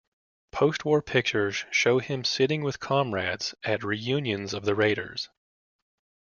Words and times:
Post-war 0.51 1.03
pictures 1.03 1.63
show 1.69 1.99
him 1.99 2.23
sitting 2.23 2.63
with 2.63 2.79
comrades 2.79 3.53
at 3.63 3.83
reunions 3.83 4.51
of 4.55 4.65
the 4.65 4.73
Raiders. 4.73 5.29